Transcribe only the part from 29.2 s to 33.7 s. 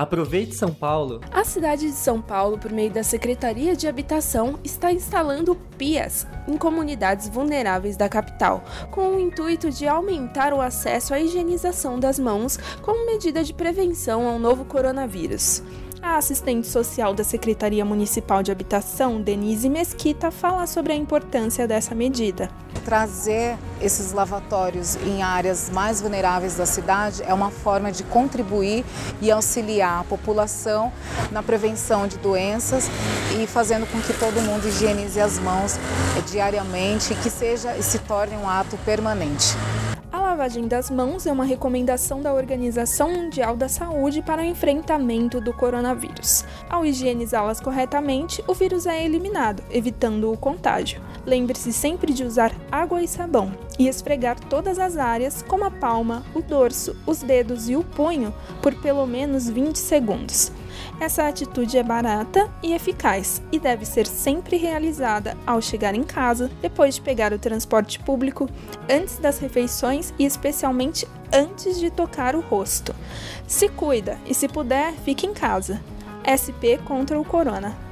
e auxiliar a população na prevenção de doenças e